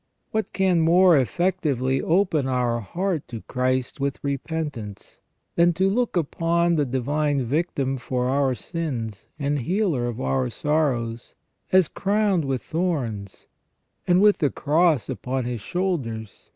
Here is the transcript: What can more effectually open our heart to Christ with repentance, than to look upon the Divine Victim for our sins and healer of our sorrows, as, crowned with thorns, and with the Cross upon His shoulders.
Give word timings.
What 0.31 0.51
can 0.51 0.79
more 0.79 1.15
effectually 1.15 2.01
open 2.01 2.47
our 2.47 2.79
heart 2.79 3.27
to 3.27 3.41
Christ 3.43 3.99
with 3.99 4.17
repentance, 4.23 5.19
than 5.53 5.73
to 5.73 5.87
look 5.91 6.17
upon 6.17 6.73
the 6.73 6.87
Divine 6.87 7.43
Victim 7.43 7.97
for 7.97 8.27
our 8.27 8.55
sins 8.55 9.27
and 9.37 9.59
healer 9.59 10.07
of 10.07 10.19
our 10.19 10.49
sorrows, 10.49 11.35
as, 11.71 11.87
crowned 11.87 12.45
with 12.45 12.63
thorns, 12.63 13.45
and 14.07 14.21
with 14.23 14.39
the 14.39 14.49
Cross 14.49 15.07
upon 15.07 15.45
His 15.45 15.61
shoulders. 15.61 16.49